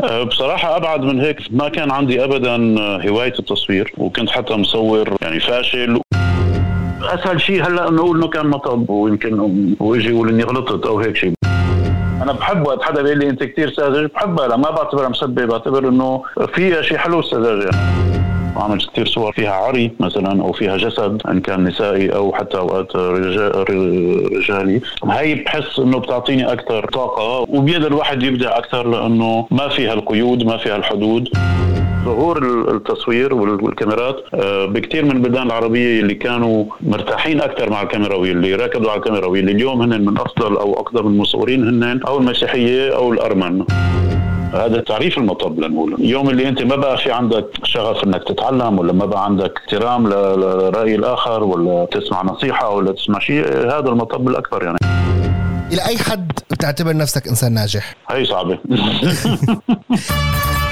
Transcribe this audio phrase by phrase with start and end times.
[0.00, 2.56] بصراحة أبعد من هيك ما كان عندي أبدا
[3.08, 6.00] هواية التصوير وكنت حتى مصور يعني فاشل.
[7.02, 9.40] أسهل شيء هلأ نقول إنه كان مطب ويمكن
[9.80, 11.32] ويجي يقول إني غلطت أو هيك شيء.
[12.22, 15.88] أنا بحب وقت حدا بيقول لي أنت كثير ساذج بحبها لا ما بعتبرها مسبه بعتبر
[15.88, 16.22] إنه
[16.54, 17.70] فيها شيء حلو السذاجه
[18.62, 22.96] عملت كثير صور فيها عري مثلا أو فيها جسد إن كان نسائي أو حتى أوقات
[22.96, 24.80] رجالي.
[25.10, 30.56] هي بحس إنه بتعطيني أكثر طاقة وبيقدر الواحد يبدع أكثر لأنه ما فيها القيود ما
[30.56, 31.28] فيها الحدود.
[32.04, 32.38] ظهور
[32.74, 38.90] التصوير والكاميرات آه، بكثير من البلدان العربية اللي كانوا مرتاحين أكثر مع الكاميرا واللي ركضوا
[38.90, 43.64] على الكاميرا واللي اليوم هن من أفضل أو أقدم المصورين هن أو المسيحية أو الأرمن.
[44.52, 48.92] هذا تعريف المطب لنقول اليوم اللي انت ما بقى في عندك شغف انك تتعلم ولا
[48.92, 54.62] ما بقى عندك احترام لرأي الآخر ولا تسمع نصيحة ولا تسمع شيء هذا المطب الأكبر
[54.62, 54.78] يعني.
[55.72, 58.58] إلى أي حد بتعتبر نفسك إنسان ناجح؟ هي صعبة.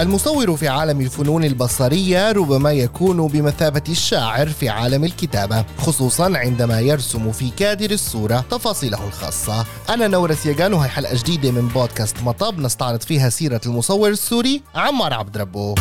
[0.00, 7.32] المصور في عالم الفنون البصرية ربما يكون بمثابة الشاعر في عالم الكتابة خصوصا عندما يرسم
[7.32, 9.66] في كادر الصورة تفاصيله الخاصة.
[9.88, 15.14] أنا نورة ياغان وهي حلقة جديدة من بودكاست مطب نستعرض فيها سيرة المصور السوري عمار
[15.14, 15.74] عبد ربه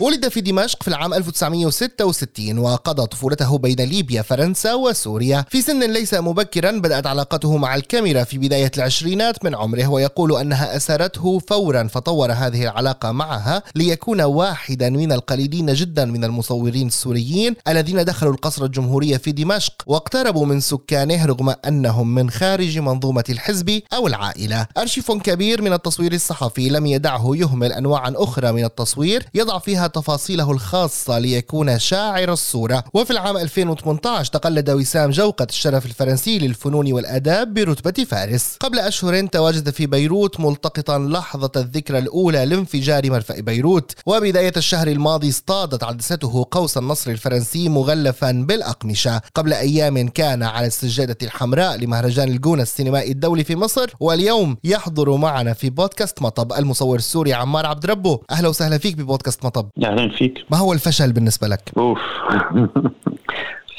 [0.00, 5.44] ولد في دمشق في العام 1966 وقضى طفولته بين ليبيا فرنسا وسوريا.
[5.50, 10.76] في سن ليس مبكرا بدأت علاقته مع الكاميرا في بداية العشرينات من عمره ويقول أنها
[10.76, 18.04] أسرته فورا فطور هذه العلاقة معها ليكون واحدا من القليلين جدا من المصورين السوريين الذين
[18.04, 24.06] دخلوا القصر الجمهورية في دمشق واقتربوا من سكانه رغم أنهم من خارج منظومة الحزب أو
[24.06, 24.66] العائلة.
[24.78, 30.50] أرشيف كبير من التصوير الصحفي لم يدعه يهمل أنواعا أخرى من التصوير يضع فيها تفاصيله
[30.50, 32.84] الخاصة ليكون شاعر الصورة.
[32.94, 38.56] وفي العام 2018 تقلد وسام جوقة الشرف الفرنسي للفنون والآداب برتبة فارس.
[38.60, 43.92] قبل أشهر تواجد في بيروت ملتقطا لحظة الذكرى الأولى لانفجار مرفأ بيروت.
[44.06, 49.20] وبداية الشهر الماضي اصطادت عدسته قوس النصر الفرنسي مغلفا بالأقمشة.
[49.34, 53.90] قبل أيام كان على السجادة الحمراء لمهرجان الجونة السينمائي الدولي في مصر.
[54.00, 58.20] واليوم يحضر معنا في بودكاست مطب المصور السوري عمار عبد ربه.
[58.30, 59.68] أهلا وسهلا فيك ببودكاست مطب.
[59.84, 60.44] أهلا فيك.
[60.50, 61.98] ما هو الفشل بالنسبة لك؟ أوف.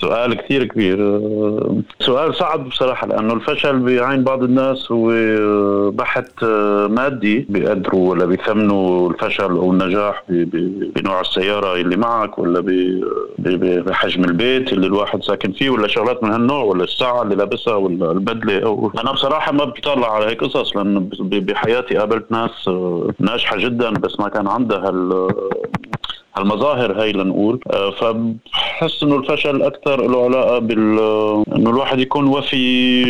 [0.01, 0.97] سؤال كثير كبير.
[1.99, 5.11] سؤال صعب بصراحة لأنه الفشل بعين بعض الناس هو
[5.91, 6.43] بحث
[6.89, 10.23] مادي بيقدروا ولا بيثمنوا الفشل أو النجاح
[10.95, 12.63] بنوع السيارة اللي معك ولا
[13.81, 18.11] بحجم البيت اللي الواحد ساكن فيه ولا شغلات من هالنوع ولا الساعة اللي لابسها ولا
[18.11, 18.63] البدلة.
[18.65, 22.69] أو أنا بصراحة ما بطلع على هيك قصص لأنه بحياتي قابلت ناس
[23.19, 24.89] ناجحة جدا بس ما كان عندها
[26.37, 27.59] المظاهر هاي لنقول.
[27.71, 30.99] آه، فبحس إنه الفشل أكثر له علاقة بال
[31.55, 33.03] إنه الواحد يكون وفي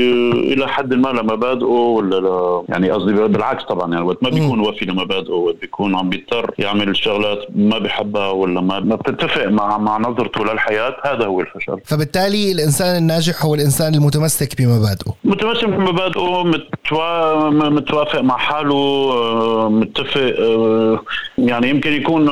[0.53, 4.85] إلى حد ما لمبادئه ولا لا؟ يعني قصدي بالعكس طبعا يعني وقت ما بيكون وفي
[4.85, 9.97] لمبادئه وقت بيكون عم بيضطر يعمل شغلات ما بحبها ولا ما ما بتتفق مع مع
[9.97, 11.77] نظرته للحياة هذا هو الفشل.
[11.85, 15.13] فبالتالي الإنسان الناجح هو الإنسان المتمسك بمبادئه.
[15.23, 17.49] متمسك بمبادئه متوا...
[17.49, 18.75] متوافق مع حاله
[19.13, 20.99] آه، متفق آه،
[21.37, 22.29] يعني يمكن يكون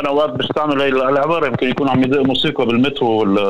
[0.00, 3.42] أنا وقت بستعمل العبارة يمكن يكون عم يدق موسيقى بالمترو ولا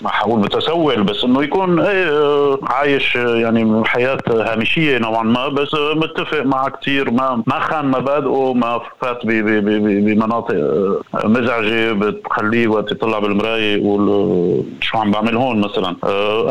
[0.00, 6.42] ما حقول متسول بس إنه يكون إيه عايش يعني حياة هامشية نوعا ما بس متفق
[6.42, 10.54] مع كثير ما ما خان مبادئه ما فات بمناطق
[11.24, 14.04] مزعجة بتخليه وقت يطلع بالمراية يقول
[14.80, 15.96] شو عم بعمل هون مثلا.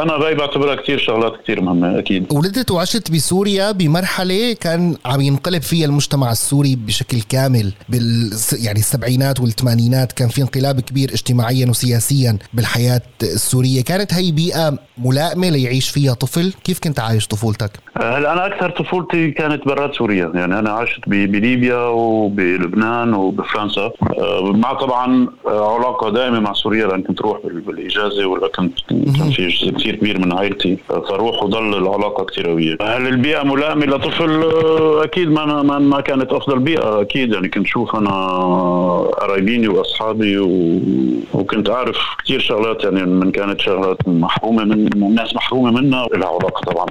[0.03, 2.33] أنا باي بعتبرها كثير شغلات كثير مهمة أكيد.
[2.33, 9.39] ولدت وعشت بسوريا بمرحلة كان عم ينقلب فيها المجتمع السوري بشكل كامل بال يعني السبعينات
[9.39, 13.83] والثمانينات كان في انقلاب كبير اجتماعيا وسياسيا بالحياة السورية.
[13.83, 19.31] كانت هي بيئة ملائمة ليعيش فيها طفل؟ كيف كنت عايش طفولتك؟ هلا أنا أكثر طفولتي
[19.31, 20.31] كانت برات سوريا.
[20.35, 23.91] يعني أنا عشت بليبيا وبلبنان وبفرنسا.
[24.19, 29.31] آه، مع طبعا آه، علاقة دائمة مع سوريا لأن كنت روح بالإجازة ولا كنت كان
[29.31, 30.77] في جزء كثير كبير من عائلتي.
[30.87, 32.77] فروح وضل العلاقة كثير قوية.
[32.81, 34.43] هل البيئة ملائمة لطفل؟
[35.03, 37.33] أكيد ما ما ما كانت أفضل بيئة أكيد.
[37.33, 38.09] يعني كنت شوف أنا
[39.21, 40.79] قرايبيني وأصحابي و...
[41.33, 46.61] وكنت أعرف كثير شغلات يعني من كانت شغلات محرومة من الناس محرومة منها لها علاقة
[46.61, 46.85] طبعا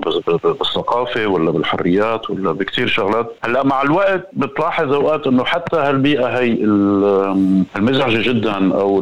[0.44, 3.36] بالثقافة ولا بالحريات ولا بكثير شغلات.
[3.44, 6.52] هلأ مع الوقت بتلاحظ أوقات إنه حتى هالبيئة هي
[7.76, 8.98] المزعجة جدا أو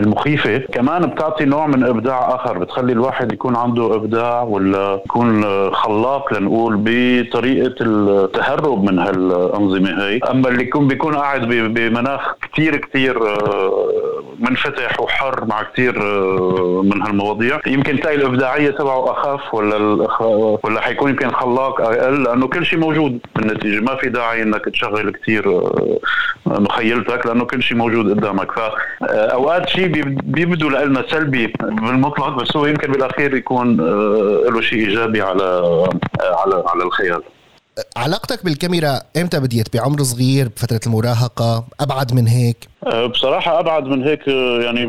[0.00, 0.58] المخيفة.
[0.58, 6.76] كمان بتعطي نوع من إبداع آخر بتخلي الواحد يكون عنده إبداع ولا يكون خلاق لنقول
[6.84, 10.18] بطريقة التهرب من هالأنظمة هي.
[10.30, 13.90] أما اللي يكون بيكون قاعد بمناخ كثير كثير آه،
[14.38, 15.98] منفتح وحر مع كثير
[16.82, 17.60] من هالمواضيع.
[17.66, 19.76] يمكن تلاقي الإبداعية تبعه أخف ولا
[20.62, 23.80] ولا حيكون يمكن خلاق أقل؟ لأنه كل شيء موجود بالنتيجة.
[23.80, 25.60] ما في داعي إنك تشغل كثير
[26.46, 28.52] مخيلتك لأنه كل شيء موجود قدامك.
[28.52, 29.86] فاوقات شيء
[30.22, 33.76] بيبدو لنا سلبي بالمطلق بس هو يمكن بالأخير يكون
[34.46, 35.44] له شيء إيجابي على
[36.22, 37.22] على على الخيال.
[37.96, 42.68] علاقتك بالكاميرا إمتى بديت؟ بعمر صغير؟ بفترة المراهقة؟ أبعد من هيك؟
[43.10, 44.86] بصراحة أبعد من هيك أه، يعني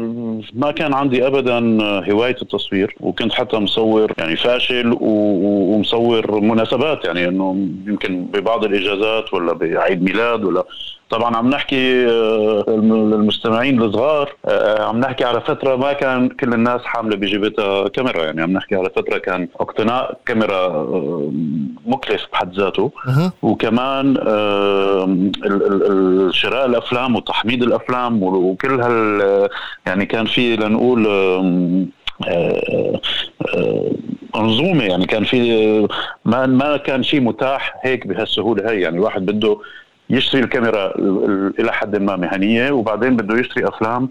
[0.53, 1.77] ما كان عندي أبدا
[2.11, 9.53] هواية التصوير وكنت حتى مصور يعني فاشل ومصور مناسبات يعني أنه يمكن ببعض الإجازات ولا
[9.53, 10.63] بعيد ميلاد ولا.
[11.09, 12.05] طبعا عم نحكي
[12.67, 14.29] للمستمعين الصغار
[14.79, 18.89] عم نحكي على فترة ما كان كل الناس حاملة بجيبتها كاميرا يعني عم نحكي على
[18.89, 20.87] فترة كان اقتناء كاميرا
[21.85, 22.91] مكلف بحد ذاته.
[23.41, 24.13] وكمان
[26.31, 27.84] شراء الأفلام وتحميد الأفلام
[28.35, 29.49] وكل هال
[29.85, 31.07] يعني كان في لنقول
[34.35, 35.87] منظومه يعني كان في
[36.25, 39.57] ما ما كان شيء متاح هيك بهالسهولة هي يعني الواحد بده
[40.09, 40.93] يشتري الكاميرا
[41.59, 44.09] إلى حد ما مهنية وبعدين بده يشتري أفلام آه،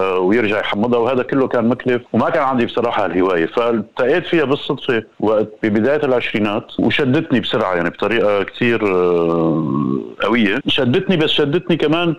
[0.00, 3.46] ويرجع يحمضها وهذا كله كان مكلف وما كان عندي بصراحة الهواية.
[3.46, 10.58] فالتقيت فيها بالصدفة وقت ببداية العشرينات وشدتني بسرعة يعني بطريقة كثير آه، قوية.
[10.66, 12.14] شدتني بس شدتني كمان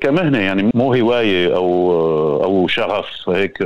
[0.00, 3.62] كمهنة يعني مو هواية أو آه، أو شغف هيك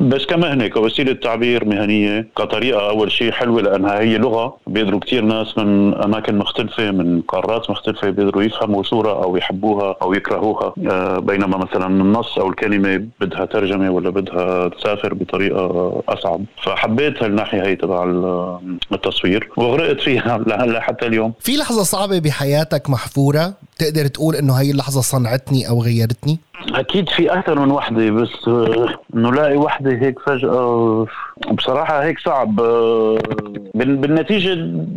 [0.00, 5.58] بس كمهنة كوسيلة تعبير مهنية كطريقة أول شيء حلوة لأنها هي لغة بيقدروا كثير ناس
[5.58, 10.74] من أماكن مختلفة من قارات مختلفة بيقدروا يفهموا صورة أو يحبوها أو يكرهوها
[11.18, 16.44] بينما مثلا النص أو الكلمة كلمه بدها ترجمة ولا بدها تسافر بطريقة أصعب.
[16.64, 18.04] فحبيت هالناحية هي تبع
[18.92, 21.32] التصوير وغرقت فيها لهلا حتى اليوم.
[21.40, 26.38] في لحظة صعبة بحياتك محفورة؟ تقدر تقول إنه هي اللحظة صنعتني أو غيرتني؟
[26.74, 28.48] أكيد في أكثر من وحدة بس
[29.14, 31.06] إنه لاقي وحدة هيك فجأة
[31.52, 32.56] بصراحة هيك صعب
[33.74, 34.54] بالنتيجة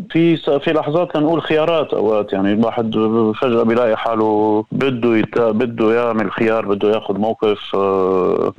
[0.10, 2.94] في في لحظات لنقول خيارات أوقات يعني الواحد
[3.42, 5.40] فجأة بيلاقي حاله بده يت...
[5.40, 7.76] بده يعمل خيار بده ياخذ موقف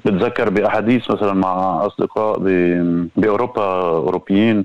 [0.05, 2.38] بتذكر بأحاديث مثلا مع أصدقاء.
[3.16, 4.64] بأوروبا أوروبيين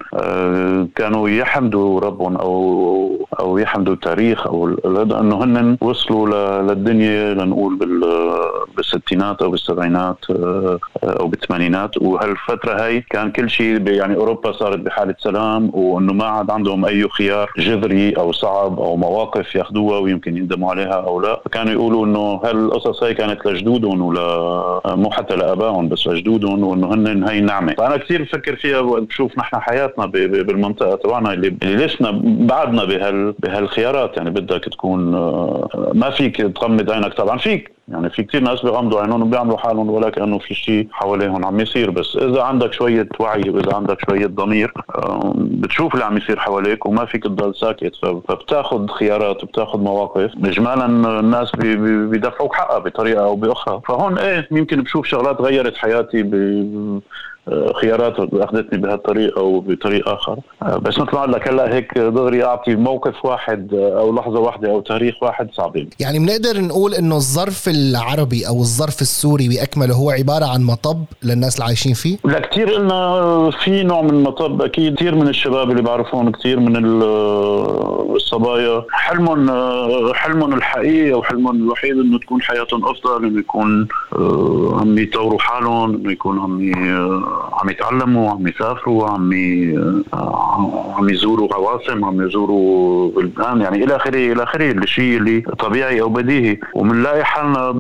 [0.96, 8.27] كانوا يحمدوا ربهم أو أو يحمدوا التاريخ أو إنه هن وصلوا للدنيا لنقول بال
[8.76, 11.98] بالستينات أو بالسبعينات آه، أو بالثمانينات.
[11.98, 17.10] وهالفترة هاي كان كل شيء يعني أوروبا صارت بحالة سلام وإنه ما عاد عندهم أي
[17.10, 21.42] خيار جذري أو صعب أو مواقف ياخذوها ويمكن يندموا عليها أو لا.
[21.46, 27.24] فكانوا يقولوا إنه هالقصص هاي كانت لجدودهم ولا مو حتى لآبائهم بس لجدودهم وإنه هن
[27.24, 33.32] هي نعمه فأنا كثير بفكر فيها بشوف نحن حياتنا بالمنطقة تبعنا اللي لسنا بعدنا بهال
[33.40, 34.18] بهالخيارات.
[34.18, 37.14] يعني بدك تكون آه، ما فيك تغمض عينك.
[37.14, 37.77] طبعا فيك.
[37.88, 41.90] يعني في كثير ناس بيغمضوا عينهم وبيعملوا حالهم ولا كانه في شيء حواليهم عم يصير.
[41.90, 44.74] بس إذا عندك شوية وعي وإذا عندك شوية ضمير
[45.36, 47.96] بتشوف اللي عم يصير حواليك وما فيك تضل ساكت.
[48.28, 50.32] فبتاخذ خيارات وبتاخذ مواقف.
[50.44, 50.86] اجمالا
[51.20, 53.82] الناس بيدفعوك حقها بطريقة أو بأخرى.
[53.88, 56.24] فهون إيه يمكن بشوف شغلات غيرت حياتي
[57.82, 60.40] خيارات أخذتني بهالطريقه أو بطريق آخر.
[60.62, 65.24] بس مثل ما لك هلا هيك دغري أعطي موقف واحد أو لحظة واحدة أو تاريخ
[65.24, 70.64] واحد صعب يعني بنقدر نقول إنه الظرف العربي أو الظرف السوري بأكمله هو عبارة عن
[70.64, 75.28] مطب للناس اللي عايشين فيه؟ لا كثير قلنا في نوع من المطب أكيد كثير من
[75.28, 77.02] الشباب اللي بعرفهم كثير من
[78.16, 78.84] الصبايا.
[78.92, 79.50] حلمهم
[80.14, 85.96] حلمهم الحقيقي أو حلمهم الوحيد إنه تكون حياتهم أفضل إنه يكون آه، عم يطوروا حالهم
[85.96, 86.62] إنه يكون عم
[87.54, 89.34] عم يتعلموا عم يسافروا عم
[90.98, 96.10] عم يزوروا عواصم عم يزوروا بلدان يعني إلى آخره إلى آخره الشيء اللي طبيعي أو
[96.10, 96.60] بديهي.
[96.76, 97.72] وبنلاقي حالنا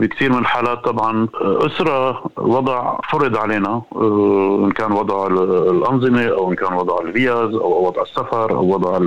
[0.00, 5.26] بكثير من الحالات طبعا أسرة وضع فرض علينا آه، إن كان وضع
[5.70, 9.00] الأنظمة أو إن كان وضع الفيز أو وضع السفر أو وضع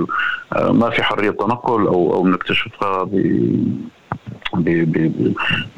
[0.56, 3.08] آه، ما في حرية تنقل أو أو بنكتشفها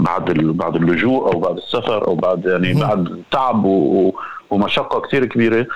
[0.00, 3.64] بعد بعد اللجوء أو بعد السفر أو بعد يعني بعد تعب
[4.50, 5.66] ومشقة كثير كبيرة.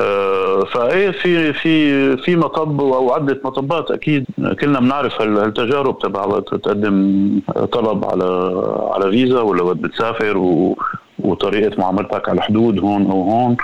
[0.00, 4.24] آه، فإيه في في في مطب أو عدة مطبات أكيد
[4.60, 7.40] كلنا بنعرف هالتجارب تبع تقدم
[7.72, 8.62] طلب على
[8.94, 10.78] على فيزا ولا وقت بتسافر و
[11.24, 13.56] وطريقة معاملتك على الحدود هون أو هون.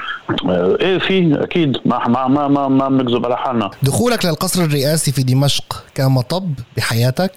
[0.51, 1.77] آه، إيه في أكيد.
[1.85, 3.71] ما ما ما ما, ما بنكذب على حالنا.
[3.83, 7.33] دخولك للقصر الرئاسي في دمشق كان مطب بحياتك؟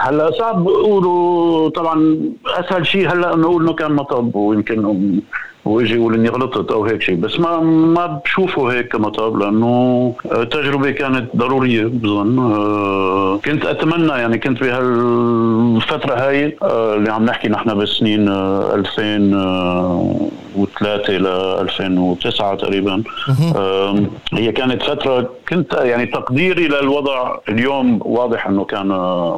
[0.00, 5.20] هلأ صعب اقولوا طبعا أسهل شيء هلأ نقول إنه كان مطب ويمكن
[5.68, 7.14] ويجي يقول إني غلطت أو هيك شيء.
[7.16, 12.38] بس ما ما بشوفه هيك كمطب لأنه التجربه كانت ضرورية بظن.
[12.38, 18.28] آه، كنت أتمنى يعني كنت بهالفترة هاي آه، اللي عم نحكي نحن بالسنين
[20.62, 23.02] 2003 ل 2009 تقريبا.
[24.32, 28.88] هي كانت فترة كنت يعني تقديري للوضع اليوم واضح إنه كان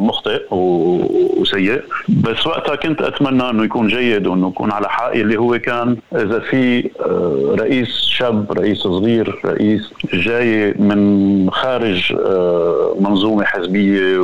[0.01, 1.83] مخطئ وسيء.
[2.09, 6.39] بس وقتها كنت أتمنى إنه يكون جيد وإنه يكون على حقي اللي هو كان إذا
[6.39, 14.19] في آه، رئيس شاب رئيس صغير رئيس جاي من خارج آه، منظومة حزبية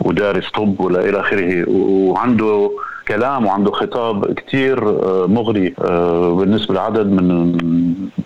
[0.00, 2.70] ودارس طب ولا إلى آخره وعنده
[3.08, 7.56] كلام وعنده خطاب كثير آه، مغري آه، بالنسبة لعدد من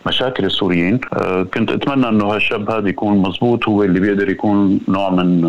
[0.06, 1.00] مشاكل السوريين.
[1.12, 5.44] آه، كنت أتمنى إنه هالشاب هذا يكون مزبوط هو اللي بيقدر يكون نوع من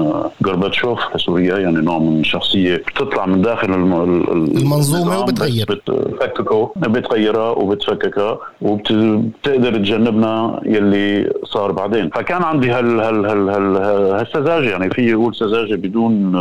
[0.46, 5.66] غورباتشوف لسوريا يعني نوع من شخصية بتطلع من داخل المنظومة وبتغير.
[5.70, 12.10] بتفككه بتغيرها وبتفككها وبتقدر تجنبنا يلي صار بعدين.
[12.10, 13.78] فكان عندي هال هال هال هال
[14.14, 16.36] هالسذاجة يعني في يقول سذاجة بدون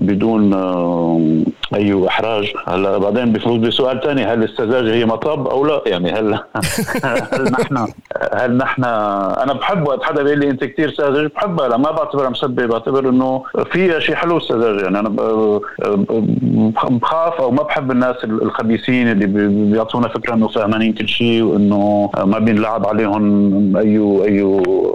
[0.00, 1.20] بدون آه،
[1.74, 2.52] أي إحراج.
[2.66, 6.34] هلا بعدين بفوت بسؤال ثاني هل السذاجة هي مطب أو لا؟ يعني هل
[7.34, 7.86] هل نحن
[8.32, 12.28] هل نحن أنا بحب وقت حدا بيقول لي أنت كثير ساذج بحبها لا ما بعتبرها
[12.30, 15.08] مسبه بعتبر إنه فيها شيء حلو السذاجه يعني أنا
[16.90, 19.26] بخاف أو ما بحب الناس الخبيثين اللي
[19.72, 24.42] بيعطونا فكرة إنه فهمانين كل شيء وإنه ما بينلعب عليهم أي أي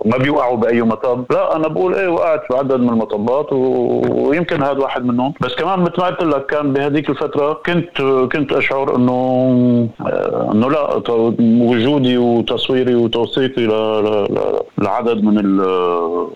[0.05, 1.25] ما بيوقعوا بأي مطب.
[1.31, 5.33] لا أنا بقول إيه وقعت بعدد من المطبات ويمكن هذا واحد منهم.
[5.41, 9.13] بس كمان مثل ما قلت لك كان بهذيك الفترة كنت كنت أشعر إنه
[10.01, 11.01] آه، إنه لا
[11.39, 13.65] وجودي وتصويري وتوثيقي
[14.77, 16.29] لعدد من آه،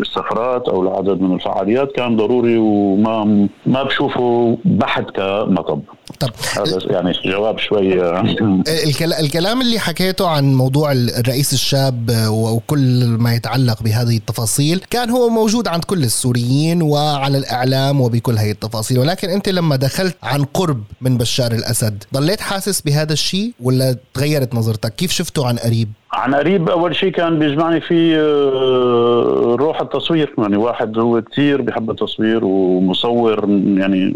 [0.00, 5.80] السفرات أو لعدد من الفعاليات كان ضروري وما ما بشوفه بحت كمطب.
[6.22, 8.20] طب هذا يعني جواب شوي آه،
[9.20, 15.68] الكلام اللي حكيته عن موضوع الرئيس الشاب وكل ما يتعلق بهذه التفاصيل كان هو موجود
[15.68, 18.98] عند كل السوريين وعلى الإعلام وبكل هذه التفاصيل.
[18.98, 24.54] ولكن أنت لما دخلت عن قرب من بشار الأسد ضليت حاسس بهذا الشيء ولا تغيرت
[24.54, 30.34] نظرتك؟ كيف شفته عن قريب؟ عن قريب أول شيء كان بيجمعني في آه، روح التصوير
[30.38, 34.14] يعني واحد هو كثير بيحب التصوير ومصور يعني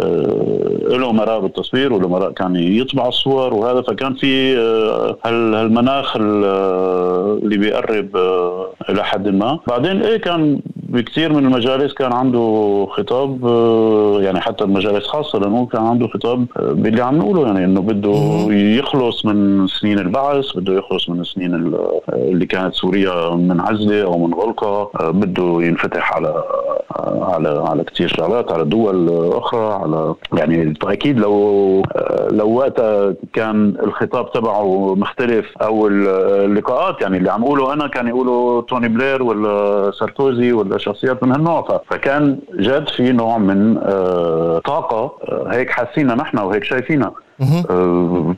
[0.00, 3.82] آه، له مراء بالتصوير وله مراء كان يطبع الصور وهذا.
[3.82, 8.16] فكان في آه، هالمناخ اللي بيقرب
[8.90, 9.58] إلى حد ما.
[9.68, 13.44] بعدين إيه كان بكثير من المجالس كان عنده خطاب
[14.22, 19.24] يعني حتى المجالس خاصة لأنه كان عنده خطاب باللي عم نقوله يعني إنه بده يخلص
[19.24, 21.54] من سنين البعث بده يخلص من السنين
[22.12, 26.44] اللي كانت سوريا منعزله أو منغلقه بده ينفتح على
[27.22, 31.82] على على كثير شغلات على دول أخرى على يعني أكيد لو
[32.30, 38.62] لو وقتها كان الخطاب تبعه مختلف أو اللقاءات يعني اللي عم اقوله أنا كان يقولوا
[38.62, 41.60] توني بلير ولا ساركوزي ولا شخصيات من هالنوع.
[41.90, 47.12] فكان جد في نوع من آه، طاقة آه، هيك حاسينها نحن وهيك شايفينها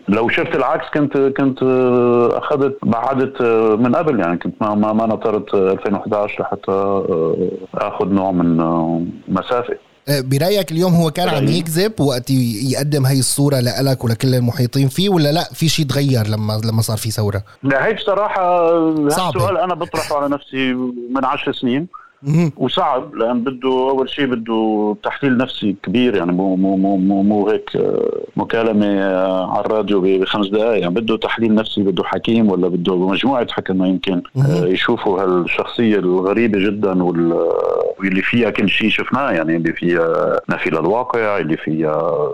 [0.08, 4.92] لو شفت العكس كنت كنت آه، اخذت بعدت آه، من قبل يعني كنت ما ما,
[4.92, 7.02] ما نطرت 2011 لحتى
[7.74, 8.56] آخذ نوع من
[9.28, 9.76] مسافة.
[10.08, 15.32] برأيك اليوم هو كان عم يكذب وقت يقدم هاي الصورة لك ولكل المحيطين فيه ولا
[15.32, 19.74] لا؟ في شيء تغير لما لما صار في ثورة؟ لا هي بصراحه صعب سؤال أنا
[19.74, 20.72] بطرحه على نفسي
[21.14, 21.88] من عشر سنين.
[22.56, 27.48] وصعب لأن بده أول شيء بده تحليل نفسي كبير يعني مو مو مو مو, مو
[27.48, 32.68] هيك آه، مكالمة آه، على الراديو بخمس دقائق يعني بده تحليل نفسي بده حكيم ولا
[32.68, 39.56] بده مجموعة حكماء يمكن آه، يشوفوا هالشخصية الغريبة جدا واللي فيها كل شيء شفناه يعني
[39.56, 42.28] اللي فيها نفي للواقع اللي فيها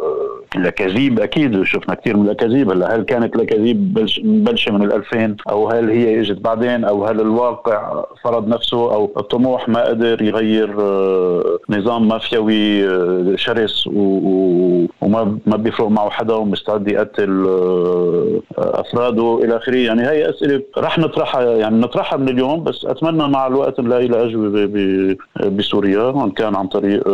[0.56, 5.68] الاكاذيب أكيد شفنا كثير من الاكاذيب هلا هل كانت الاكاذيب مبلشه من ال 2000 أو
[5.68, 11.58] هل هي إجت بعدين؟ أو هل الواقع فرض نفسه؟ أو الطموح ما قدر يغير آه،
[11.68, 19.76] نظام مافيوي آه، شرس وما ما بيفرق معه حدا ومستعد يقتل آه، أفراده إلى آخره.
[19.76, 24.24] يعني هي أسئلة رح نطرحها يعني نطرحها من اليوم بس أتمنى مع الوقت نلاقي لها
[24.24, 25.16] اجوبه
[25.48, 26.10] بسوريا.
[26.10, 27.08] ان كان عن طريق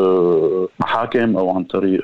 [0.81, 2.01] محاكم أو عن طريق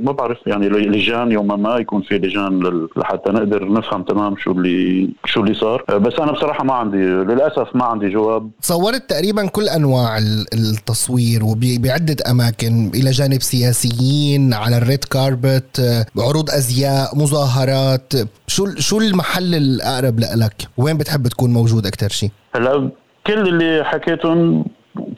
[0.00, 5.10] ما بعرف يعني لجان يوما ما يكون في لجان لحتى نقدر نفهم تمام شو اللي
[5.24, 5.84] شو اللي صار.
[5.98, 8.50] بس أنا بصراحة ما عندي للأسف ما عندي جواب.
[8.60, 10.18] صورت تقريبا كل أنواع
[10.54, 18.12] التصوير وبعده أماكن إلى جانب سياسيين على الريد كاربت عروض أزياء مظاهرات.
[18.46, 22.90] شو شو المحل الأقرب لك وين بتحب تكون موجود أكثر شيء هلا
[23.26, 24.64] كل اللي حكيتهم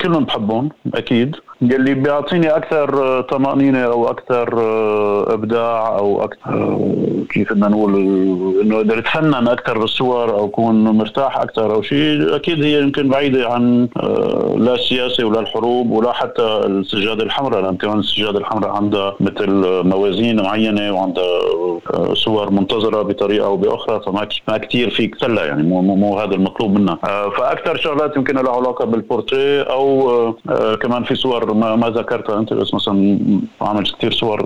[0.00, 1.36] كلهم بحبهم أكيد.
[1.62, 4.48] يلي بيعطيني أكثر طمأنينة أو أكثر
[5.34, 6.78] إبداع أو أكثر
[7.30, 7.94] كيف بدنا نقول
[8.62, 13.48] إنه أقدر أتفنن أكثر بالصور أو أكون مرتاح أكثر أو شيء أكيد هي يمكن بعيدة
[13.48, 13.88] عن
[14.56, 19.50] لا السياسة ولا الحروب ولا حتى السجاده الحمراء لأن كمان السجاده الحمراء عندها مثل
[19.84, 21.24] موازين معينة وعندها
[22.14, 26.78] صور منتظرة بطريقة أو بأخرى فما ما كثير فيك تسلى يعني مو, مو هذا المطلوب
[26.78, 26.94] منا.
[27.36, 30.12] فأكثر شغلات يمكن لها علاقة بالبورتريه أو
[30.82, 33.18] كمان في صور ما ذكرتها أنت بس مثلا
[33.60, 34.42] عملت كثير صور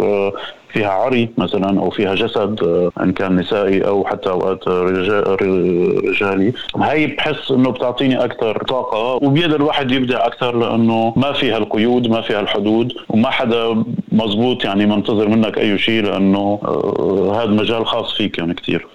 [0.68, 6.52] فيها عري مثلا أو فيها جسد آه، إن كان نسائي أو حتى أوقات رجالي.
[6.76, 12.20] هي بحس إنه بتعطيني أكثر طاقة وبيد الواحد يبدع أكثر لأنه ما فيها القيود ما
[12.20, 13.84] فيها الحدود وما حدا
[14.16, 18.87] مزبوط يعني منتظر منك أي شيء لأنه آه، هذا مجال خاص فيك يعني كثير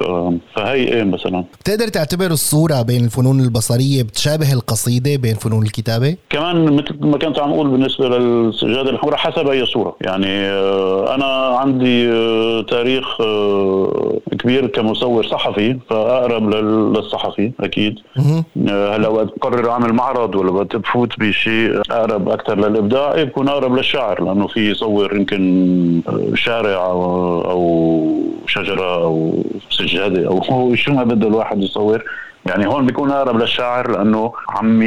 [0.56, 6.74] فهي إيه مثلا؟ بتقدر تعتبر الصورة بين الفنون البصرية بتشابه القصيدة بين فنون الكتابة؟ كمان
[6.76, 9.96] مثل ما كنت عم أقول بالنسبة للسجاده الحمراء حسب أي صورة.
[10.02, 11.26] يعني آه، أنا
[11.58, 13.06] عندي آه، تاريخ
[14.42, 18.00] كبير كمصور صحفي فأقرب للصحفي أكيد.
[18.70, 23.76] آه، هلأ وقت بقرر أعمل معرض ولا وقت بفوت بشيء أقرب أكثر للإبداع بكون أقرب
[23.76, 26.02] للشاعر لأنه في يصور يمكن
[26.36, 32.04] شارع أو شجرة أو سجادة أو شو ما بده الواحد يصور.
[32.46, 34.82] يعني هون بيكون أقرب للشاعر لأنه عم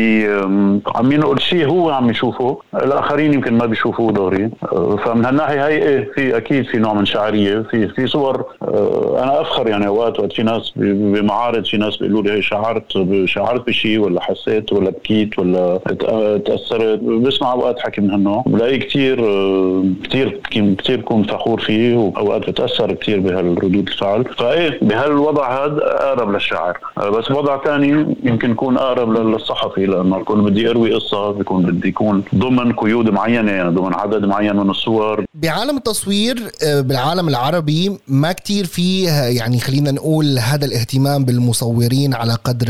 [0.95, 4.51] عم ينقل شيء هو عم يشوفه الآخرين يمكن ما بيشوفوه دوري
[5.05, 9.41] فمن هالناحية هي إيه في أكيد في نوع من شعرية في في صور آه، أنا
[9.41, 12.85] أفخر يعني أوقات وقت في ناس بمعارض في ناس بيقولوا لي هي شعرت
[13.25, 15.79] شعرت بشيء ولا حسيت ولا بكيت ولا
[16.47, 17.01] تأثرت.
[17.01, 18.43] بسمع أوقات حكي من هالنوع.
[18.47, 19.17] بلاقي كثير
[20.05, 20.41] كثير
[20.79, 24.25] كثير بكون فخور فيه وأوقات بتأثر كثير بهالردود الفعل.
[24.25, 26.79] فإيه بهالوضع هذا أقرب للشاعر.
[26.97, 32.25] بس وضع ثاني يمكن يكون أقرب للصحفي لأنه بكون بدي أروي قصة بكون بدي يكون
[32.35, 35.25] ضمن قيود معينة يعني ضمن عدد معين من الصور.
[35.35, 42.35] بعالم التصوير آه، بالعالم العربي ما كتير فيه يعني خلينا نقول هذا الاهتمام بالمصورين على
[42.45, 42.67] قدر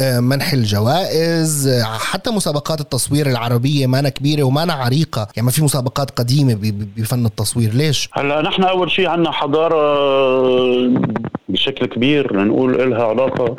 [0.00, 5.28] آه، منح الجوائز آه، حتى مسابقات التصوير العربية ما كبيرة وما عريقة.
[5.36, 6.58] يعني ما في مسابقات قديمة
[6.96, 7.74] بفن التصوير.
[7.74, 9.80] ليش؟ هلا نحن أول شيء عندنا حضارة
[11.48, 13.56] بشكل كبير لنقول لها علاقة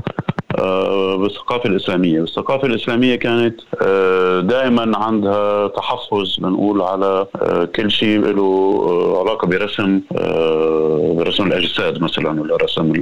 [0.61, 2.21] آه، بالثقافة الإسلامية.
[2.23, 10.01] الثقافة الإسلامية كانت آه، دائما عندها تحفظ بنقول على آه، كل شيء له علاقة برسم
[11.17, 12.93] برسم الأجساد مثلا ولا رسم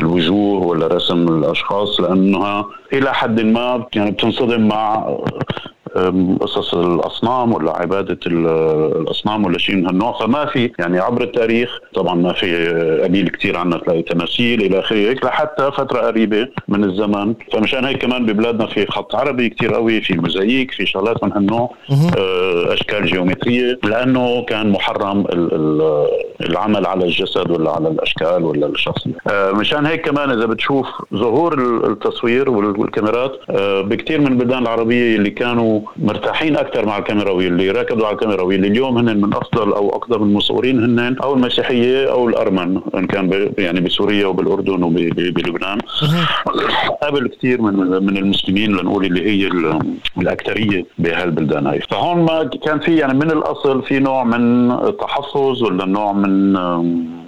[0.00, 5.16] الوجوه ولا رسم الأشخاص لأنها إلى حد ما يعني بتنصدم مع
[6.40, 10.18] قصص الأصنام ولا عبادة الأصنام ولا شيء من هالنوع.
[10.18, 12.68] فما في يعني عبر التاريخ طبعا ما في
[13.04, 17.34] قليل كثير عنا تلاقي تماثيل إلى آخره هيك لحتى فترة قريبة من الزمن.
[17.52, 21.74] فمشان هيك كمان ببلادنا في خط عربي كثير قوي في موزاييك في شغلات من هالنوع.
[22.18, 25.24] آه، أشكال جيومترية لأنه كان محرم
[26.40, 29.12] العمل على الجسد ولا على الأشكال ولا الشخصية.
[29.30, 31.58] آه، مشان هيك كمان إذا بتشوف ظهور
[31.90, 38.06] التصوير والكاميرات آه، بكثير من البلدان العربية اللي كانوا مرتاحين أكثر مع الكاميرا واللي ركضوا
[38.06, 42.80] على الكاميرا واللي اليوم هن من أفضل أو أقدم المصورين هن أو المسيحية أو الأرمن
[42.94, 45.78] إن كان يعني بسوريا وبالأردن وبلبنان
[47.02, 47.74] قبل كثير من
[48.06, 49.50] من المسلمين لنقول اللي هي
[50.18, 51.80] الاكثريه بهالبلدان هاي.
[51.80, 56.31] فهون ما كان في يعني من الأصل في نوع من تحفظ ولا نوع من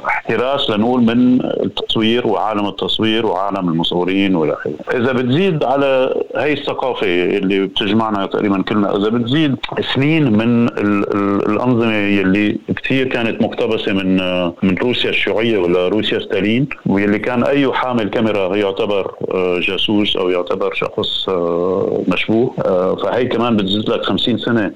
[0.06, 4.72] احتراس لنقول من التصوير وعالم التصوير وعالم المصورين والى آخره.
[4.94, 9.56] إذا بتزيد على هي الثقافة اللي بتجمعنا تقريبا كلنا إذا بتزيد
[9.94, 14.16] سنين من ال ال الأنظمة اللي كثير كانت مقتبسة من
[14.62, 20.30] من روسيا الشيوعية ولا روسيا ستالين واللي كان أي حامل كاميرا يعتبر آه، جاسوس أو
[20.30, 24.72] يعتبر شخص آه، مشبوه آه، فهي كمان بتزيد لك 50 سنة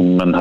[0.00, 0.34] من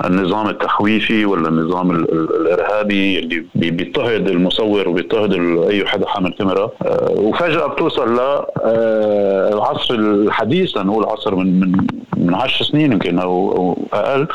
[0.00, 5.32] هالنظام التخويفي ولا النظام الإرهابي اللي بيضطهد المصور وبيضطهد
[5.70, 6.70] أي حدا حامل كاميرا.
[7.10, 11.76] وفجأة بتوصل للعصر الحديث لنقول عصر من من
[12.16, 14.26] من 10 سنين يمكن أو أقل.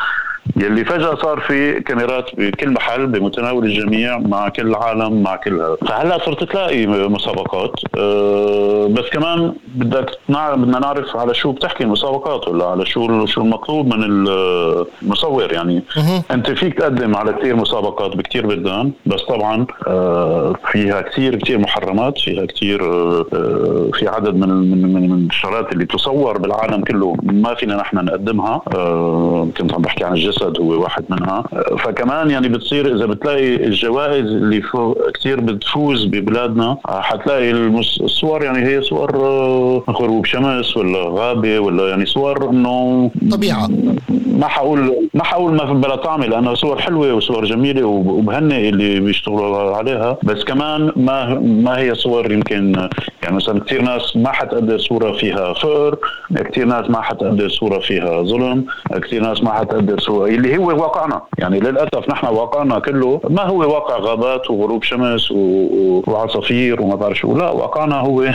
[0.55, 5.77] يلي فجأة صار في كاميرات بكل محل بمتناول الجميع مع كل العالم مع كل هذا.
[5.87, 7.71] فهلأ صرت تلاقي مسابقات.
[7.97, 13.95] أه بس كمان بدك بدنا نعرف على شو بتحكي المسابقات ولا على شو شو المطلوب
[13.95, 15.53] من المصور.
[15.53, 15.83] يعني
[16.31, 22.19] أنت فيك تقدم على كثير مسابقات بكثير بلدان بس طبعا أه فيها كثير كثير محرمات
[22.19, 23.25] فيها كثير أه
[23.93, 28.61] في عدد من من من الشغلات اللي تصور بالعالم كله ما فينا نحن نقدمها.
[29.57, 31.43] كنت عم بحكي عن الجسد الجسد هو واحد منها.
[31.79, 34.61] فكمان يعني بتصير إذا بتلاقي الجوائز اللي
[35.13, 39.17] كثير بتفوز ببلادنا حتلاقي الصور يعني هي صور
[39.89, 43.69] غروب شمس ولا غابة ولا يعني صور إنه طبيعة.
[44.25, 48.99] ما حقول ما حقول ما في بلا طعمة لأنها صور حلوة وصور جميلة وبهنئ اللي
[48.99, 50.17] بيشتغلوا عليها.
[50.23, 52.87] بس كمان ما ما هي صور يمكن
[53.23, 55.97] يعني مثلا كثير ناس ما حتقدر صورة فيها فقر
[56.35, 58.65] كثير ناس ما حتقدر صورة فيها ظلم
[59.01, 61.21] كثير ناس ما حتقدر صورة اللي هو واقعنا.
[61.39, 63.21] يعني للأسف نحن واقعنا كله.
[63.29, 67.37] ما هو واقع غابات وغروب شمس وعصافير وما بعرف شو.
[67.37, 68.21] لا واقعنا هو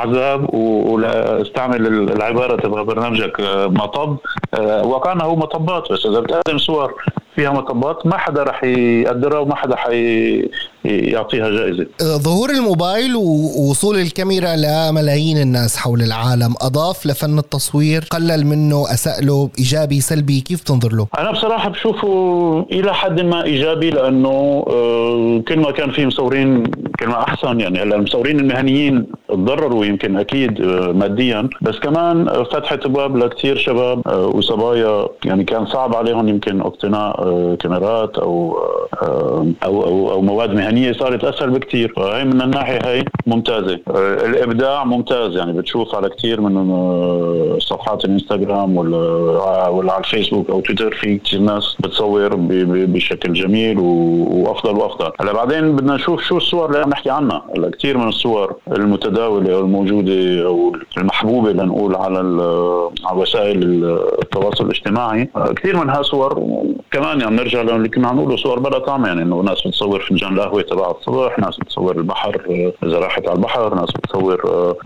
[0.00, 4.16] عذاب واستعمل العبارة تبع برنامجك مطب.
[4.62, 6.94] واقعنا هو مطبات بس إذا بتقدم صور
[7.36, 10.48] فيها مطبات ما حدا رح يقدرها وما حدا حي
[10.84, 11.86] يعطيها جائزة.
[12.02, 19.50] ظهور الموبايل ووصول الكاميرا لملايين الناس حول العالم أضاف لفن التصوير قلل منه أساء له
[19.58, 25.58] إيجابي سلبي كيف تنظر؟ له؟ أنا بصراحة بشوفه إلى حد ما إيجابي لأنه آه، كل
[25.58, 26.62] ما كان في مصورين
[27.00, 27.82] كل ما أحسن يعني.
[27.82, 31.48] هلأ المصورين المهنيين تضرروا يمكن أكيد آه، ماديا.
[31.62, 37.12] بس كمان فتحت أبواب لكثير شباب آه، وصبايا يعني كان صعب عليهم يمكن اقتناء
[37.54, 38.58] كاميرات أو
[39.02, 43.80] أو أو, أو مواد المهنيه صارت أسهل بكثير فهي من الناحية هي ممتازة.
[43.88, 45.52] آه، الإبداع ممتاز يعني.
[45.52, 51.76] بتشوف على كثير من آه، صفحات الإنستغرام ولا على الفيسبوك أو تويتر في كثير ناس
[51.80, 55.12] بتصور بشكل جميل وأفضل وأفضل.
[55.20, 57.44] هلا بعدين بدنا نشوف شو الصور اللي عم نحكي عنها.
[57.56, 62.18] هلا كثير من الصور المتداولة أو الموجودة أو المحبوبة لنقول على
[63.04, 63.84] على وسائل
[64.22, 65.28] التواصل الاجتماعي.
[65.56, 66.42] كثير منها صور
[66.90, 69.06] كمان يعني نرجع للي كنا عم نقوله صور بلا طعم.
[69.06, 72.42] يعني إنه ناس بتصور فنجان القهوه تبع الصبح ناس بتصور البحر
[72.84, 74.76] إذا راحت على البحر ناس بتصور آه،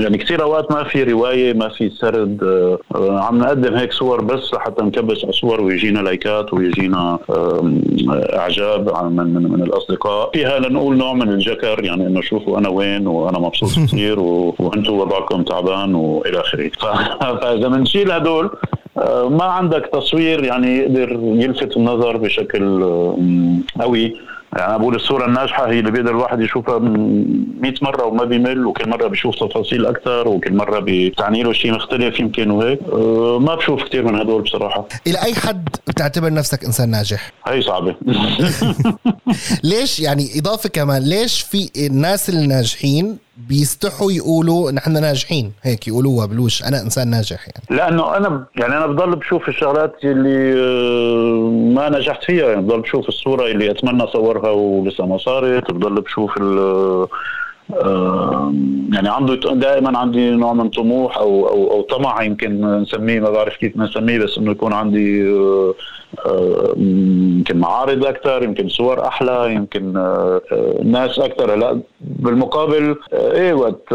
[0.00, 2.42] يعني كثير أوقات ما في رواية ما في سرد.
[2.42, 2.78] آه،
[3.20, 7.18] عم نقدم هيك صور بس لحتى نكبس صور ويجينا لايكات ويجينا
[8.10, 10.30] اعجاب من من, من الاصدقاء.
[10.32, 15.42] فيها لنقول نوع من الجكر يعني إنه شوفوا أنا وين وأنا مبسوط كثير وأنتم وضعكم
[15.42, 16.70] تعبان وإلى آخره.
[17.40, 18.50] فإذا بنشيل هدول
[18.98, 22.82] آه، ما عندك تصوير يعني يقدر يلفت النظر بشكل
[23.80, 24.16] قوي.
[24.66, 29.06] أنا بقول الصورة الناجحة هي اللي بيقدر الواحد يشوفها 100 مرة وما بيمل وكل مرة
[29.06, 32.78] بيشوف تفاصيل أكثر وكل مرة بتعني له شيء مختلف يمكن وهيك.
[32.92, 34.88] أه ما بشوف كثير من هدول بصراحة.
[35.06, 37.94] إلى أي حد بتعتبر نفسك إنسان ناجح؟ هي صعبة.
[39.64, 45.52] ليش؟ يعني إضافة كمان ليش في الناس الناجحين بيستحوا يقولوا نحن ناجحين.
[45.62, 46.64] هيك يقولوها بلوش.
[46.64, 47.80] أنا إنسان ناجح يعني.
[47.80, 52.48] لأنه أنا يعني أنا بضل بشوف الشغلات اللي آه، ما نجحت فيها.
[52.48, 55.70] يعني بضل بشوف الصورة اللي أتمنى أصورها ولسه ما صارت.
[55.70, 56.30] بضل بشوف
[58.92, 63.56] يعني عنده دائما عندي نوع من طموح أو أو أو طمع يمكن نسميه ما بعرف
[63.56, 65.74] كيف نسميه بس إنه يكون عندي آه،
[66.26, 69.92] آه، يمكن معارض أكثر يمكن صور أحلى يمكن
[70.84, 73.94] ناس أكثر هلا بالمقابل إيه وقت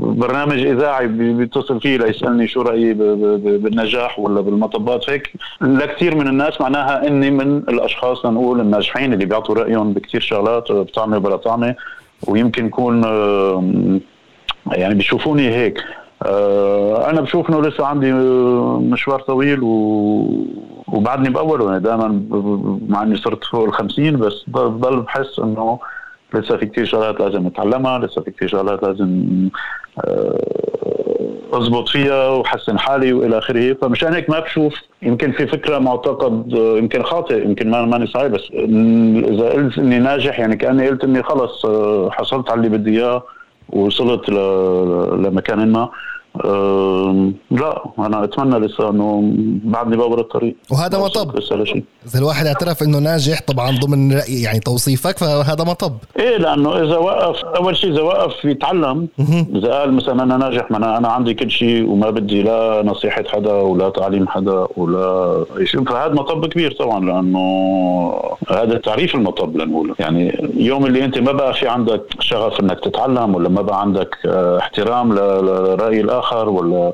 [0.00, 7.06] برنامج إذاعي بيتصل فيه ليسألني شو رأيي بالنجاح ولا بالمطبات هيك لكثير من الناس معناها
[7.06, 11.74] إني من الأشخاص لنقول الناجحين اللي بيعطوا رأيهم بكثير شغلات بطعمة بلا طعمة.
[12.28, 13.04] ويمكن يكون
[14.72, 15.84] يعني بيشوفوني هيك.
[16.22, 18.12] آه، أنا بشوف إنه لسه عندي
[18.92, 19.66] مشوار طويل و...
[20.88, 21.70] وبعدني بأوله.
[21.70, 22.22] يعني دائما
[22.88, 25.78] مع إني صرت فوق ال 50 بس بضل بحس إنه
[26.34, 29.24] لسه في كثير شغلات لازم أتعلمها لسه في كثير شغلات لازم
[30.04, 30.69] آه،
[31.52, 33.72] اضبط فيها وحسن حالي وإلى آخره.
[33.72, 38.26] فمشان هيك ما بشوف يمكن في فكرة معتقد آه، يمكن خاطئ يمكن ما ماني صحيح
[38.26, 38.50] بس
[39.30, 43.22] إذا قلت إني ناجح يعني كأني قلت إني خلص آه، حصلت على اللي بدي إياه
[43.68, 45.88] ووصلت لمكان ما.
[47.50, 49.22] لا أنا أتمنى لسه إنه
[49.64, 50.56] بعدني باول الطريق.
[50.70, 51.36] وهذا مطب.
[52.06, 55.96] إذا الواحد اعترف إنه ناجح طبعا ضمن يعني توصيفك فهذا مطب.
[56.18, 59.08] إيه لأنه إذا وقف أول شيء إذا وقف يتعلم.
[59.54, 63.24] إذا قال مثلا أنا ناجح ما أنا, أنا عندي كل شيء وما بدي لا نصيحة
[63.28, 65.84] حدا ولا تعليم حدا ولا أي شيء.
[65.84, 67.40] فهذا مطب كبير طبعا لأنه
[68.48, 73.34] هذا تعريف المطب لنقول يعني يوم اللي أنت ما بقى في عندك شغف إنك تتعلم
[73.34, 76.19] ولا ما بقى عندك آه، احترام لرأي الآخر.
[76.20, 76.92] آخر ولا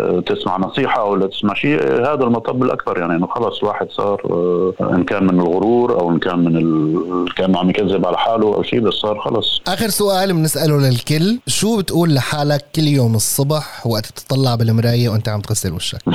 [0.00, 4.94] آه، تسمع نصيحة ولا تسمع شيء هذا المطب الأكبر يعني إنه خلص الواحد صار آه،
[4.94, 7.34] إن كان من الغرور أو إن كان من ال...
[7.34, 11.78] كان عم يكذب على حاله أو شيء بس صار خلص آخر سؤال بنسأله للكل شو
[11.78, 15.98] بتقول لحالك كل يوم الصبح وقت تطلع بالمراية وأنت عم تغسل وشك؟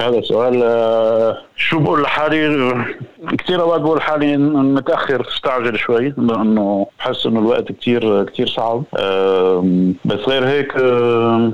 [0.00, 2.74] هذا سؤال آه، شو بقول لحالي؟
[3.38, 8.82] كثير أوقات بقول حالي متأخر استعجل شوي لأنه بحس إنه الوقت كثير كثير صعب.
[10.04, 10.72] بس غير هيك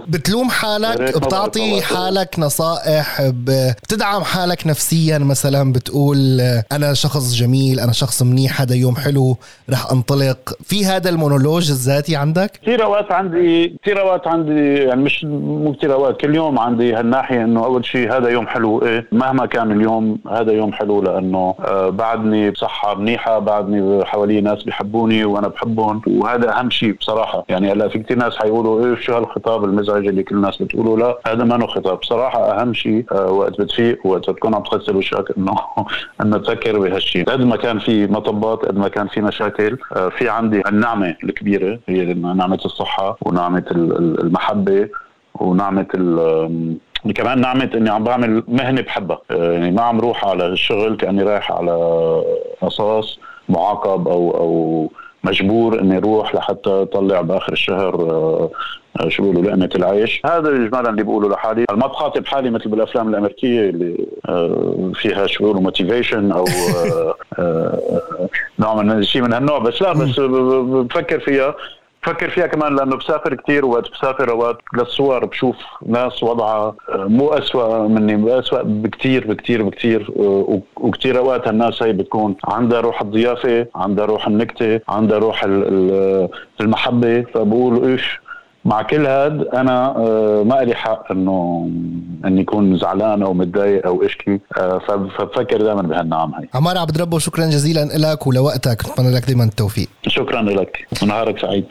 [0.09, 6.41] بتلوم حالك؟ بتعطي حالك نصائح؟ بتدعم حالك نفسيا مثلا؟ بتقول
[6.73, 9.37] أنا شخص جميل أنا شخص منيح هذا يوم حلو
[9.71, 10.39] رح انطلق.
[10.65, 15.93] في هذا المونولوج الذاتي عندك؟ كثير أوقات عندي كثير أوقات عندي يعني مش مو كثير
[15.93, 20.19] أوقات كل يوم عندي هالناحية إنه أول شيء هذا يوم حلو إيه مهما كان اليوم
[20.31, 26.03] هذا يوم حلو لأنه آه بعدني بصحة منيحة بعدني حوالي ناس بيحبوني وأنا بحبهم.
[26.07, 27.45] وهذا أهم شيء بصراحة.
[27.49, 31.19] يعني هلأ في كثير ناس حيقولوا إيه شو هالخطاب المزعج اللي كل الناس بتقوله لا
[31.27, 31.99] هذا ما خطاب.
[31.99, 35.55] بصراحة أهم شيء آه وقت بتفيق وقت تكون عم تغسل وشك إنه
[36.23, 37.25] إنه تفكر بهالشيء.
[37.25, 41.79] قد ما كان في مطبات قد ما كان في مشاكل آه في عندي النعمة الكبيرة
[41.89, 44.89] هي نعمة الصحة ونعمة المحبة
[45.35, 45.87] ونعمة
[47.11, 49.21] كمان نعمة إني عم بعمل مهنة بحبها.
[49.31, 51.73] يعني ما عم روح على الشغل كأني رايح على
[52.63, 54.93] قصاص معاقب أو أو
[55.25, 57.95] مجبور إني أروح لحتى اطلع بآخر الشهر
[59.01, 60.21] آه، شو بيقولوا لقمة العيش.
[60.27, 61.65] هذا اجمالا اللي بقوله لحالي.
[61.71, 66.45] ما بخاطب حالي مثل بالأفلام الأمريكية اللي آه، فيها شو بيقولوا موتيفيشن أو
[67.39, 67.95] آه،
[68.59, 69.59] نوع من شيء من هالنوع.
[69.59, 71.55] بس لا بس بفكر فيها.
[72.03, 77.89] بفكر فيها كمان لأنه بسافر كثير وقت بسافر أوقات للصور بشوف ناس وضعها مو اسوء
[77.89, 80.07] مني اسوء بكثير بكثير بكثير
[80.77, 82.37] وكثير أوقات الناس هي بتكون.
[82.45, 85.45] عندها روح الضيافة عندها روح النكتة عندها روح
[86.61, 88.21] المحبة فبقول إيش
[88.65, 91.71] مع كل هاد أنا آه، ما لي حق إنه
[92.25, 94.41] إني اكون زعلان أو متضايق أو إشكي.
[94.59, 98.91] آه، فبفكر دائما بهالنعم هي عمار عبد ربه شكرا جزيلا لك ولوقتك.
[98.91, 99.89] بتمنى لك دائما التوفيق.
[100.07, 100.87] شكرا لك.
[101.03, 101.65] ونهارك سعيد.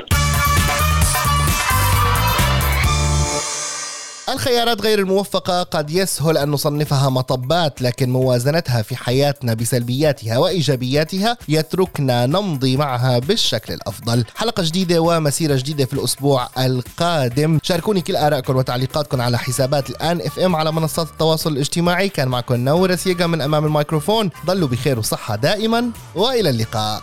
[4.34, 12.26] الخيارات غير الموفقة قد يسهل أن نصنفها مطبات لكن موازنتها في حياتنا بسلبياتها وإيجابياتها يتركنا
[12.26, 14.26] نمضي معها بالشكل الأفضل.
[14.36, 17.60] حلقة جديدة ومسيرة جديدة في الأسبوع القادم.
[17.64, 22.10] شاركوني كل آرائكم وتعليقاتكم على حسابات الآن إف إم على منصات التواصل الاجتماعي.
[22.10, 24.30] كان معكم نور سيجا من أمام الميكروفون.
[24.46, 27.02] ضلوا بخير وصحة دائما وإلى اللقاء.